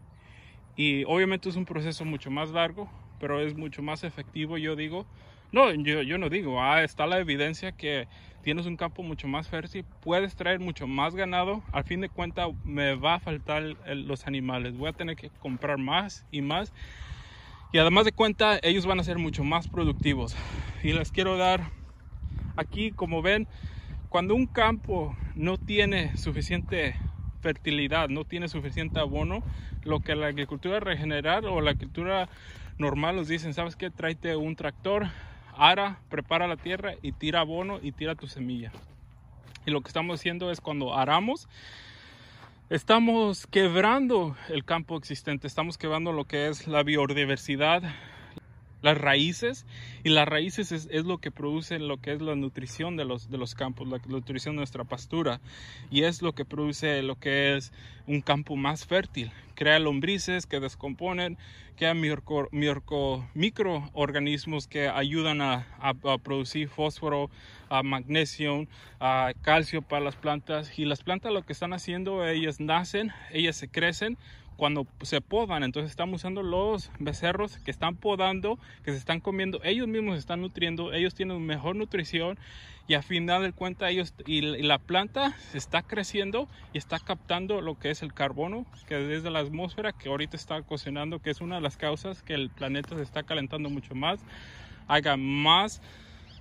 Y 0.77 1.05
obviamente 1.05 1.49
es 1.49 1.57
un 1.57 1.65
proceso 1.65 2.05
mucho 2.05 2.31
más 2.31 2.51
largo, 2.51 2.89
pero 3.19 3.41
es 3.41 3.57
mucho 3.57 3.83
más 3.83 4.03
efectivo, 4.03 4.59
yo 4.59 4.77
digo. 4.77 5.07
No, 5.53 5.73
yo, 5.73 6.19
no 6.19 6.29
digo, 6.29 6.63
ah, 6.63 6.85
está 6.85 7.07
la 7.07 7.19
evidencia 7.19 7.73
que 7.73 8.07
tienes 8.43 8.67
un 8.67 8.77
campo 8.77 9.03
mucho 9.03 9.27
más 9.27 9.49
fértil, 9.49 9.85
puedes 10.01 10.37
traer 10.37 10.61
mucho 10.61 10.87
más 10.87 11.15
ganado, 11.17 11.63
al 11.73 11.83
fin 11.83 12.01
de 12.01 12.09
cuentas 12.09 12.51
me 12.65 12.95
va 12.95 13.15
a 13.15 13.21
faltar 13.21 13.63
los 13.87 14.27
animales, 14.29 14.77
voy 14.77 14.91
a 14.91 14.93
tener 14.93 15.17
que 15.17 15.31
comprar 15.41 15.79
más 15.79 16.25
y 16.31 16.41
más. 16.41 16.73
Y 17.73 17.79
además 17.79 18.05
de 18.05 18.13
cuenta, 18.13 18.59
ellos 18.63 18.87
van 18.87 19.01
a 19.01 19.05
ser 19.05 19.19
mucho 19.19 19.45
más 19.45 19.69
productivos. 19.69 20.37
Y 20.83 20.93
les 20.93 21.11
quiero 21.11 21.37
dar 21.37 21.71
aquí, 22.57 22.93
como 22.93 23.21
ven, 23.21 23.49
cuando 24.09 24.35
un 24.35 24.47
campo 24.47 25.17
no 25.35 25.57
tiene 25.57 26.17
suficiente 26.17 26.97
fertilidad, 27.41 28.09
no 28.09 28.25
tiene 28.25 28.49
suficiente 28.49 29.01
abono, 29.01 29.43
lo 29.83 30.01
que 30.01 30.15
la 30.15 30.27
agricultura 30.27 30.79
regenerar 30.81 31.45
o 31.47 31.61
la 31.61 31.73
agricultura 31.73 32.29
normal 32.79 33.17
nos 33.17 33.29
dicen, 33.29 33.55
¿sabes 33.55 33.77
qué? 33.77 33.91
Tráete 33.91 34.37
un 34.37 34.57
tractor, 34.57 35.07
ara, 35.61 36.01
prepara 36.09 36.49
la 36.49 36.57
tierra 36.57 36.95
y 37.03 37.13
tira 37.13 37.41
abono 37.41 37.79
y 37.83 37.93
tira 37.93 38.15
tu 38.15 38.27
semilla. 38.27 38.73
Y 39.67 39.71
lo 39.71 39.83
que 39.83 39.89
estamos 39.89 40.19
haciendo 40.19 40.51
es 40.51 40.61
cuando 40.61 40.97
aramos, 40.97 41.49
estamos 42.71 43.47
quebrando 43.47 44.37
el 44.49 44.65
campo 44.65 44.97
existente, 44.97 45.47
estamos 45.47 45.77
quebrando 45.77 46.13
lo 46.13 46.25
que 46.25 46.49
es 46.49 46.67
la 46.67 46.83
biodiversidad, 46.83 47.83
las 48.83 48.99
raíces 48.99 49.67
y 50.05 50.11
las 50.11 50.27
raíces 50.27 50.73
es, 50.73 50.89
lo 51.05 51.19
que 51.19 51.31
produce 51.31 51.79
lo 51.79 51.99
que 51.99 52.13
es 52.13 52.23
la 52.23 52.35
nutrición 52.35 52.97
de 52.97 53.05
los, 53.05 53.31
de 53.31 53.39
los 53.39 53.55
campos, 53.55 53.87
la, 53.89 53.99
nutrición 54.07 54.55
de 54.55 54.61
nuestra 54.61 54.85
pastura 54.85 55.41
y 55.91 56.05
es 56.05 56.23
lo 56.23 56.33
que 56.33 56.45
produce 56.45 57.03
lo 57.03 57.17
que 57.17 57.57
es 57.57 57.73
un 58.07 58.21
campo 58.21 58.57
más 58.57 58.87
fértil. 58.87 59.33
Crea 59.55 59.79
lombrices 59.79 60.47
que 60.47 60.59
descomponen, 60.59 61.37
crea 61.77 61.95
microorganismos 61.95 64.67
que 64.67 64.89
ayudan 64.89 65.43
a, 65.43 65.67
a, 65.81 65.95
producir 66.19 66.69
fósforo, 66.69 67.31
a 67.69 67.83
magnesio, 67.83 68.67
a 69.01 69.33
calcio 69.43 69.83
para 69.83 70.05
las 70.05 70.17
plantas 70.17 70.79
y 70.79 70.87
las 70.87 71.03
plantas 71.03 71.33
lo 71.33 71.45
que 71.45 71.53
están 71.53 71.75
haciendo, 71.75 72.27
ellas 72.27 72.59
nacen, 72.59 73.13
ellas 73.33 73.57
se 73.57 73.69
crecen 73.69 74.17
cuando 74.61 74.87
se 75.01 75.23
podan, 75.23 75.63
entonces 75.63 75.91
estamos 75.91 76.21
usando 76.21 76.43
los 76.43 76.91
becerros 76.99 77.57
que 77.61 77.71
están 77.71 77.97
podando, 77.97 78.59
que 78.85 78.93
se 78.93 78.99
están 78.99 79.21
comiendo, 79.21 79.59
ellos 79.65 79.89
mismos 79.89 80.17
se 80.17 80.19
están 80.19 80.43
nutriendo, 80.43 80.93
ellos 80.93 81.15
tienen 81.15 81.41
mejor 81.47 81.77
nutrición 81.77 82.39
y 82.87 82.93
a 82.93 83.01
final 83.01 83.43
de 83.43 83.53
cuentas 83.53 83.91
ellos 83.91 84.13
y 84.27 84.43
la 84.43 84.77
planta 84.77 85.35
se 85.51 85.57
está 85.57 85.81
creciendo 85.81 86.47
y 86.75 86.79
está 86.79 86.99
captando 86.99 87.63
lo 87.63 87.79
que 87.79 87.89
es 87.89 88.03
el 88.03 88.13
carbono 88.13 88.67
que 88.87 88.97
desde 88.97 89.31
la 89.31 89.39
atmósfera 89.39 89.93
que 89.93 90.11
ahorita 90.11 90.37
está 90.37 90.61
cocinando, 90.61 91.21
que 91.21 91.31
es 91.31 91.41
una 91.41 91.55
de 91.55 91.63
las 91.63 91.79
causas 91.79 92.23
que 92.23 92.35
el 92.35 92.51
planeta 92.51 92.97
se 92.97 93.03
está 93.03 93.23
calentando 93.23 93.71
mucho 93.71 93.95
más, 93.95 94.21
haga 94.89 95.17
más 95.17 95.81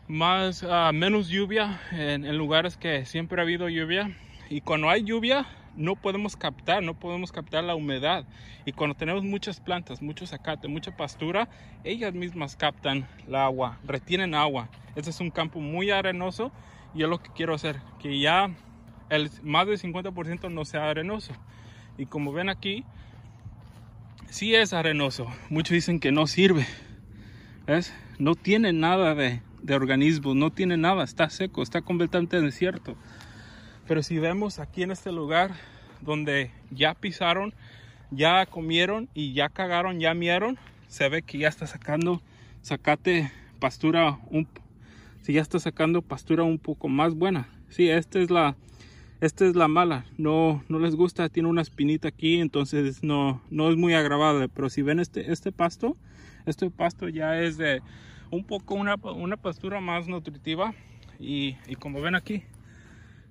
más 0.10 0.64
uh, 0.64 0.92
menos 0.92 1.30
lluvia 1.30 1.80
en, 1.94 2.26
en 2.26 2.38
lugares 2.38 2.76
que 2.76 3.06
siempre 3.06 3.40
ha 3.40 3.44
habido 3.44 3.70
lluvia. 3.70 4.12
Y 4.50 4.60
cuando 4.60 4.90
hay 4.90 5.04
lluvia 5.04 5.46
no 5.76 5.96
podemos 5.96 6.36
captar, 6.36 6.84
no 6.84 6.94
podemos 6.94 7.32
captar 7.32 7.64
la 7.64 7.76
humedad. 7.76 8.26
Y 8.66 8.72
cuando 8.72 8.96
tenemos 8.96 9.24
muchas 9.24 9.60
plantas, 9.60 10.02
mucho 10.02 10.26
zacate, 10.28 10.68
mucha 10.68 10.96
pastura, 10.96 11.50
ellas 11.84 12.14
mismas 12.14 12.56
captan 12.56 13.08
el 13.28 13.36
agua, 13.36 13.80
retienen 13.84 14.36
agua. 14.36 14.70
Este 14.96 15.10
es 15.10 15.20
un 15.20 15.32
campo 15.32 15.60
muy 15.60 15.92
arenoso 15.92 16.52
y 16.94 17.04
es 17.04 17.10
lo 17.10 17.22
que 17.22 17.32
quiero 17.34 17.54
hacer, 17.54 17.82
que 18.00 18.20
ya 18.20 18.52
el 19.10 19.30
más 19.44 19.68
del 19.68 19.80
50% 19.80 20.52
no 20.52 20.66
sea 20.66 20.90
arenoso. 20.90 21.34
Y 21.98 22.06
como 22.06 22.32
ven 22.32 22.50
aquí, 22.50 22.86
sí 24.30 24.56
es 24.56 24.74
arenoso. 24.74 25.28
Muchos 25.50 25.74
dicen 25.74 26.00
que 26.00 26.12
no 26.12 26.28
sirve. 26.28 26.66
¿Ves? 27.68 27.94
No 28.18 28.36
tiene 28.36 28.74
nada 28.74 29.16
de, 29.16 29.42
de 29.62 29.76
organismo, 29.76 30.34
no 30.34 30.52
tiene 30.52 30.78
nada, 30.78 31.04
está 31.04 31.30
seco, 31.30 31.62
está 31.62 31.82
completamente 31.82 32.42
desierto. 32.42 32.96
Pero 33.90 34.04
si 34.04 34.20
vemos 34.20 34.60
aquí 34.60 34.84
en 34.84 34.92
este 34.92 35.12
lugar 35.12 35.50
donde 36.02 36.52
ya 36.70 36.94
pisaron, 36.94 37.56
ya 38.12 38.46
comieron 38.46 39.10
y 39.16 39.34
ya 39.34 39.50
cagaron, 39.50 40.00
ya 40.00 40.14
miaron, 40.14 40.60
se 40.88 41.10
ve 41.10 41.24
que 41.24 41.40
ya 41.40 41.48
está 41.48 41.66
sacando 41.66 42.22
sacate 42.62 43.32
pastura 43.60 44.20
un 44.30 44.48
si 45.24 45.34
ya 45.34 45.42
está 45.42 45.58
sacando 45.58 46.04
pastura 46.04 46.44
un 46.44 46.60
poco 46.60 46.88
más 46.88 47.16
buena. 47.16 47.50
Sí, 47.70 47.90
esta 47.90 48.20
es 48.20 48.30
la 48.30 48.56
esta 49.22 49.48
es 49.48 49.56
la 49.56 49.68
mala, 49.68 50.06
no, 50.20 50.64
no 50.70 50.78
les 50.78 50.96
gusta, 50.96 51.28
tiene 51.28 51.50
una 51.50 51.64
espinita 51.64 52.10
aquí, 52.10 52.40
entonces 52.40 53.02
no, 53.02 53.42
no 53.50 53.72
es 53.72 53.76
muy 53.76 53.96
agradable. 53.96 54.50
Pero 54.50 54.70
si 54.70 54.84
ven 54.84 55.00
este, 55.00 55.32
este 55.32 55.52
pasto, 55.52 55.98
este 56.46 56.70
pasto 56.70 57.10
ya 57.10 57.42
es 57.42 57.58
de 57.58 57.82
un 58.30 58.44
poco 58.44 58.76
una, 58.76 58.98
una 58.98 59.36
pastura 59.36 59.82
más 59.82 60.08
nutritiva. 60.08 60.76
Y, 61.20 61.58
y 61.68 61.76
como 61.76 62.02
ven 62.02 62.14
aquí, 62.14 62.44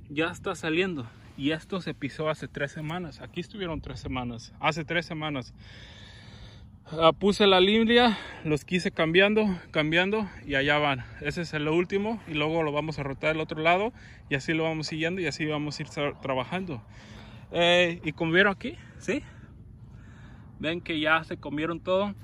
ya 0.08 0.30
está 0.30 0.54
saliendo. 0.54 1.06
Y 1.36 1.52
esto 1.52 1.80
se 1.80 1.94
pisó 1.94 2.28
hace 2.28 2.48
tres 2.48 2.72
semanas. 2.72 3.20
Aquí 3.20 3.40
estuvieron 3.40 3.80
tres 3.80 4.00
semanas. 4.00 4.52
Hace 4.58 4.84
tres 4.84 5.06
semanas. 5.06 5.54
Uh, 6.90 7.12
puse 7.12 7.46
la 7.46 7.60
línea, 7.60 8.16
los 8.44 8.64
quise 8.64 8.90
cambiando, 8.90 9.44
cambiando 9.70 10.26
y 10.46 10.54
allá 10.54 10.78
van. 10.78 11.04
Ese 11.20 11.42
es 11.42 11.52
el 11.52 11.68
último 11.68 12.20
y 12.26 12.32
luego 12.32 12.62
lo 12.62 12.72
vamos 12.72 12.98
a 12.98 13.02
rotar 13.02 13.32
al 13.32 13.40
otro 13.40 13.60
lado 13.60 13.92
y 14.30 14.36
así 14.36 14.54
lo 14.54 14.64
vamos 14.64 14.86
siguiendo 14.86 15.20
y 15.20 15.26
así 15.26 15.44
vamos 15.44 15.78
a 15.78 15.82
ir 15.82 15.88
trabajando. 16.22 16.82
Eh, 17.52 18.00
y 18.04 18.12
como 18.12 18.32
vieron 18.32 18.54
aquí, 18.54 18.76
¿sí? 18.98 19.22
Ven 20.60 20.80
que 20.80 20.98
ya 20.98 21.22
se 21.24 21.36
comieron 21.36 21.80
todo. 21.80 22.14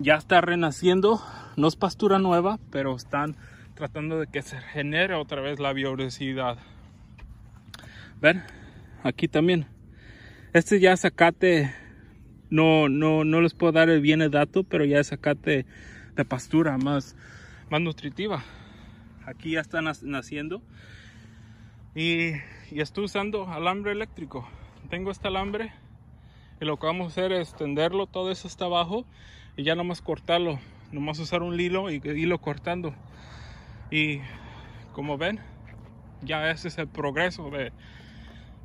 Ya 0.00 0.16
está 0.16 0.42
renaciendo. 0.42 1.20
No 1.56 1.66
es 1.66 1.76
pastura 1.76 2.18
nueva, 2.18 2.58
pero 2.70 2.94
están 2.94 3.36
tratando 3.74 4.20
de 4.20 4.26
que 4.26 4.42
se 4.42 4.58
genere 4.58 5.14
otra 5.14 5.40
vez 5.40 5.58
la 5.60 5.72
biodiversidad. 5.72 6.58
Ven, 8.24 8.42
aquí 9.02 9.28
también. 9.28 9.66
Este 10.54 10.80
ya 10.80 10.96
zacate, 10.96 11.74
no, 12.48 12.88
no, 12.88 13.22
no 13.22 13.42
les 13.42 13.52
puedo 13.52 13.72
dar 13.72 13.90
el 13.90 14.00
bien 14.00 14.22
el 14.22 14.30
dato, 14.30 14.64
pero 14.64 14.86
ya 14.86 14.98
es 14.98 15.08
zacate 15.08 15.66
de 16.16 16.24
pastura 16.24 16.78
más, 16.78 17.16
más 17.68 17.82
nutritiva. 17.82 18.42
Aquí 19.26 19.50
ya 19.50 19.60
están 19.60 19.84
naciendo. 20.04 20.62
Y, 21.94 22.32
estoy 22.70 23.04
usando 23.04 23.46
alambre 23.46 23.92
eléctrico. 23.92 24.48
Tengo 24.88 25.10
este 25.10 25.28
alambre 25.28 25.74
y 26.62 26.64
lo 26.64 26.78
que 26.78 26.86
vamos 26.86 27.08
a 27.08 27.10
hacer 27.10 27.30
es 27.30 27.54
tenderlo, 27.54 28.06
todo 28.06 28.30
eso 28.30 28.48
está 28.48 28.64
abajo 28.64 29.04
y 29.54 29.64
ya 29.64 29.74
nomás 29.74 30.00
cortarlo. 30.00 30.58
Nomás 30.92 31.18
usar 31.18 31.42
un 31.42 31.60
hilo 31.60 31.90
y 31.90 32.00
irlo 32.02 32.40
cortando. 32.40 32.94
Y 33.90 34.20
como 34.94 35.18
ven, 35.18 35.40
ya 36.22 36.50
ese 36.50 36.68
es 36.68 36.78
el 36.78 36.88
progreso 36.88 37.50
de, 37.50 37.70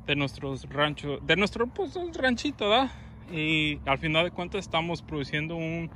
de 0.06 0.16
nuestros 0.16 0.68
ranchos, 0.68 1.24
de 1.26 1.36
nuestro 1.36 1.66
pues, 1.66 1.94
ranchito, 2.14 2.68
¿da? 2.68 2.90
Y 3.32 3.78
al 3.86 3.98
final 3.98 4.24
de 4.24 4.30
cuentas 4.30 4.64
estamos 4.64 5.02
produciendo 5.02 5.56
un, 5.56 5.90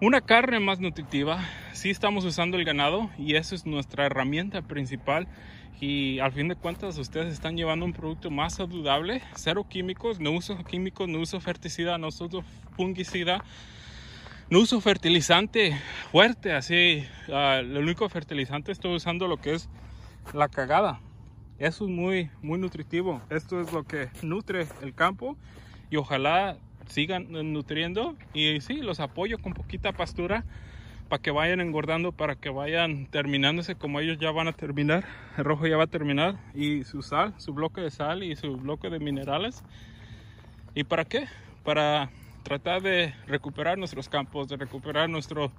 una 0.00 0.20
carne 0.20 0.58
más 0.60 0.80
nutritiva. 0.80 1.44
Sí 1.72 1.90
estamos 1.90 2.24
usando 2.24 2.56
el 2.56 2.64
ganado 2.64 3.10
y 3.18 3.34
eso 3.36 3.54
es 3.54 3.66
nuestra 3.66 4.06
herramienta 4.06 4.62
principal. 4.62 5.28
Y 5.80 6.18
al 6.18 6.32
fin 6.32 6.48
de 6.48 6.56
cuentas 6.56 6.98
ustedes 6.98 7.32
están 7.32 7.56
llevando 7.56 7.86
un 7.86 7.92
producto 7.92 8.30
más 8.30 8.54
saludable, 8.54 9.22
cero 9.34 9.66
químicos, 9.68 10.20
no 10.20 10.32
uso 10.32 10.62
químicos, 10.64 11.08
no 11.08 11.20
uso 11.20 11.40
ferticida, 11.40 11.96
no 11.96 12.08
uso 12.08 12.28
fungicida, 12.76 13.42
no 14.50 14.60
uso 14.60 14.80
fertilizante 14.82 15.78
fuerte, 16.12 16.52
así. 16.52 17.06
Uh, 17.28 17.60
el 17.60 17.78
único 17.78 18.08
fertilizante 18.10 18.72
estoy 18.72 18.94
usando 18.94 19.26
lo 19.26 19.38
que 19.38 19.54
es 19.54 19.70
la 20.34 20.48
cagada 20.48 21.00
eso 21.60 21.84
es 21.84 21.90
muy, 21.90 22.30
muy 22.40 22.58
nutritivo. 22.58 23.20
Esto 23.28 23.60
es 23.60 23.70
lo 23.70 23.84
que 23.84 24.08
nutre 24.22 24.66
el 24.80 24.94
campo 24.94 25.36
y 25.90 25.96
ojalá 25.96 26.56
sigan 26.86 27.30
nutriendo. 27.52 28.16
Y 28.32 28.62
sí, 28.62 28.76
los 28.76 28.98
apoyo 28.98 29.36
con 29.36 29.52
poquita 29.52 29.92
pastura 29.92 30.42
para 31.10 31.20
que 31.20 31.30
vayan 31.30 31.60
engordando, 31.60 32.12
para 32.12 32.34
que 32.34 32.48
vayan 32.48 33.04
terminándose 33.06 33.74
como 33.74 34.00
ellos 34.00 34.16
ya 34.18 34.30
van 34.30 34.48
a 34.48 34.54
terminar. 34.54 35.04
El 35.36 35.44
rojo 35.44 35.66
ya 35.66 35.76
va 35.76 35.84
a 35.84 35.86
terminar. 35.86 36.36
Y 36.54 36.84
su 36.84 37.02
sal, 37.02 37.34
su 37.36 37.52
bloque 37.52 37.82
de 37.82 37.90
sal 37.90 38.22
y 38.22 38.36
su 38.36 38.56
bloque 38.56 38.88
de 38.88 38.98
minerales. 38.98 39.62
¿Y 40.74 40.84
para 40.84 41.04
qué? 41.04 41.26
Para 41.62 42.08
tratar 42.42 42.80
de 42.80 43.12
recuperar 43.26 43.76
nuestros 43.76 44.08
campos, 44.08 44.48
de 44.48 44.56
recuperar 44.56 45.10
nuestro, 45.10 45.52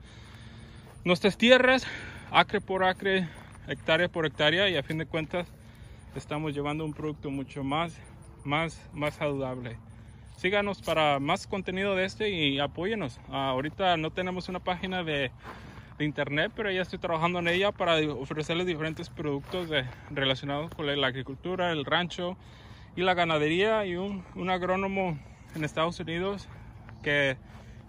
nuestras 1.06 1.38
tierras, 1.38 1.86
acre 2.32 2.60
por 2.60 2.84
acre, 2.84 3.28
hectárea 3.68 4.10
por 4.10 4.26
hectárea 4.26 4.68
y 4.68 4.78
a 4.78 4.82
fin 4.82 4.98
de 4.98 5.06
cuentas 5.06 5.48
estamos 6.16 6.54
llevando 6.54 6.86
un 6.86 6.94
producto 6.94 7.30
mucho 7.30 7.64
más, 7.64 7.98
más, 8.44 8.90
más 8.94 9.16
saludable. 9.16 9.78
Síganos 10.38 10.82
para 10.82 11.20
más 11.20 11.48
contenido 11.48 11.96
de 11.96 12.06
este 12.06 12.30
y 12.30 12.60
apóyenos. 12.60 13.20
Ah, 13.30 13.50
ahorita 13.50 13.98
no 13.98 14.12
tenemos 14.12 14.50
una 14.50 14.60
página 14.60 15.04
de, 15.04 15.32
de, 15.98 16.06
internet, 16.06 16.52
pero 16.56 16.72
ya 16.72 16.82
estoy 16.82 17.00
trabajando 17.00 17.40
en 17.40 17.48
ella 17.48 17.72
para 17.72 17.98
ofrecerles 18.14 18.66
diferentes 18.66 19.10
productos 19.10 19.70
de, 19.70 19.86
relacionados 20.10 20.74
con 20.74 20.88
la 20.88 21.08
agricultura, 21.08 21.72
el 21.72 21.86
rancho 21.86 22.38
y 22.96 23.02
la 23.02 23.14
ganadería 23.14 23.86
y 23.86 23.96
un, 23.96 24.24
un 24.36 24.50
agrónomo 24.50 25.20
en 25.56 25.64
Estados 25.64 26.00
Unidos 26.00 26.48
que, 27.04 27.38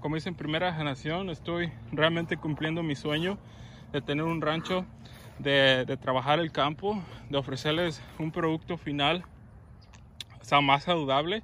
como 0.01 0.17
dicen, 0.17 0.35
primera 0.35 0.75
generación, 0.75 1.31
estoy 1.31 1.73
realmente 1.91 2.37
cumpliendo 2.37 2.83
mi 2.83 2.97
sueño 2.97 3.39
de 3.93 4.01
tener 4.01 4.25
un 4.25 4.41
rancho 4.41 4.85
de, 5.39 5.97
trabajar 6.01 6.39
el 6.39 6.53
campo, 6.53 7.03
de 7.29 7.39
ofrecerles 7.39 8.03
un 8.19 8.31
producto 8.31 8.77
final 8.77 9.25
sea, 10.53 10.61
más 10.61 10.85
saludable 10.85 11.43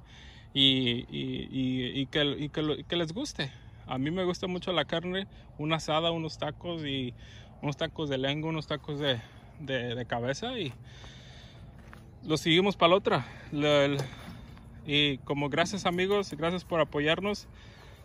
y, 0.53 2.05
que, 2.07 2.95
les 2.95 3.13
guste. 3.13 3.51
A 3.87 3.97
mí 3.97 4.11
me 4.11 4.23
gusta 4.23 4.47
mucho 4.47 4.71
la 4.71 4.85
carne, 4.85 5.27
una 5.57 5.77
asada, 5.77 6.11
unos 6.11 6.37
tacos 6.37 6.85
y 6.85 7.13
unos 7.61 7.77
tacos 7.77 8.09
de 8.09 8.17
lengua, 8.17 8.49
unos 8.49 8.67
tacos 8.67 8.99
de, 8.99 9.19
cabeza 10.07 10.57
y 10.59 10.73
los 12.23 12.41
seguimos 12.41 12.77
para 12.77 12.89
la 12.91 12.95
otra. 12.95 13.25
y 14.85 15.17
como 15.19 15.49
gracias 15.49 15.85
amigos, 15.85 16.33
gracias 16.33 16.63
por 16.63 16.79
apoyarnos. 16.79 17.47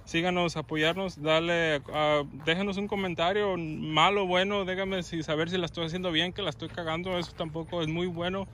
Síganos, 0.04 0.56
apoyarnos, 0.56 1.20
dale, 1.20 1.78
uh, 1.78 2.26
déjenos 2.44 2.76
un 2.76 2.88
comentario, 2.88 3.56
malo, 3.56 4.26
bueno, 4.26 4.64
déjame 4.64 5.02
si 5.02 5.22
saber 5.22 5.50
si 5.50 5.58
la 5.58 5.66
estoy 5.66 5.86
haciendo 5.86 6.12
bien, 6.12 6.32
que 6.32 6.42
la 6.42 6.50
estoy 6.50 6.68
cagando, 6.68 7.18
eso 7.18 7.32
tampoco 7.32 7.82
es 7.82 7.88
muy 7.88 8.06
bueno. 8.06 8.46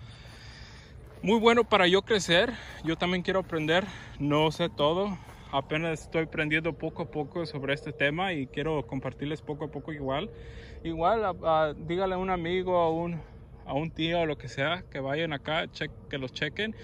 Muy 1.22 1.38
bueno 1.38 1.64
para 1.64 1.86
yo 1.86 2.00
crecer, 2.00 2.54
yo 2.82 2.96
también 2.96 3.22
quiero 3.22 3.40
aprender, 3.40 3.84
no 4.18 4.50
sé 4.52 4.70
todo, 4.70 5.18
apenas 5.52 6.02
estoy 6.02 6.24
aprendiendo 6.24 6.72
poco 6.72 7.02
a 7.02 7.10
poco 7.10 7.44
sobre 7.44 7.74
este 7.74 7.92
tema 7.92 8.32
y 8.32 8.46
quiero 8.46 8.86
compartirles 8.86 9.42
poco 9.42 9.66
a 9.66 9.68
poco 9.68 9.92
igual. 9.92 10.30
Igual, 10.82 11.36
uh, 11.42 11.74
dígale 11.86 12.14
a 12.14 12.18
un 12.18 12.30
amigo, 12.30 12.78
a 12.78 12.90
un, 12.90 13.20
a 13.66 13.74
un 13.74 13.90
tío 13.90 14.20
o 14.20 14.26
lo 14.26 14.38
que 14.38 14.48
sea, 14.48 14.82
que 14.90 15.00
vayan 15.00 15.34
acá, 15.34 15.66
que 16.08 16.16
los 16.16 16.32
chequen. 16.32 16.74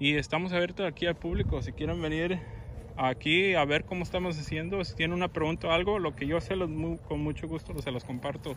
Y 0.00 0.16
estamos 0.16 0.52
abiertos 0.52 0.86
aquí 0.86 1.06
al 1.06 1.16
público. 1.16 1.60
Si 1.60 1.72
quieren 1.72 2.00
venir 2.00 2.40
aquí 2.96 3.54
a 3.54 3.64
ver 3.64 3.84
cómo 3.84 4.02
estamos 4.02 4.38
haciendo, 4.38 4.84
si 4.84 4.94
tienen 4.94 5.16
una 5.16 5.28
pregunta 5.28 5.68
o 5.68 5.70
algo, 5.72 5.98
lo 5.98 6.14
que 6.14 6.26
yo 6.26 6.40
sé, 6.40 6.54
con 6.56 7.20
mucho 7.20 7.48
gusto 7.48 7.80
se 7.82 7.90
los 7.90 8.04
comparto. 8.04 8.56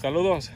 Saludos. 0.00 0.50